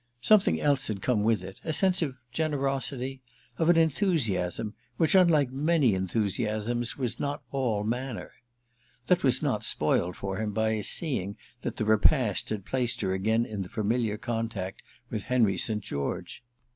Something 0.21 0.59
else 0.59 0.87
had 0.87 0.99
come 1.03 1.21
with 1.21 1.43
it—a 1.43 1.73
sense 1.73 2.01
of 2.01 2.15
generosity, 2.31 3.21
of 3.59 3.69
an 3.69 3.77
enthusiasm 3.77 4.73
which, 4.97 5.13
unlike 5.13 5.51
many 5.51 5.93
enthusiasms, 5.93 6.97
was 6.97 7.19
not 7.19 7.43
all 7.51 7.83
manner. 7.83 8.31
That 9.05 9.23
was 9.23 9.43
not 9.43 9.63
spoiled 9.63 10.15
for 10.15 10.37
him 10.37 10.53
by 10.53 10.73
his 10.73 10.89
seeing 10.89 11.37
that 11.61 11.77
the 11.77 11.85
repast 11.85 12.49
had 12.49 12.65
placed 12.65 13.01
her 13.01 13.13
again 13.13 13.45
in 13.45 13.63
familiar 13.65 14.17
contact 14.17 14.81
with 15.11 15.25
Henry 15.29 15.59
St. 15.59 15.83
George. 15.83 16.41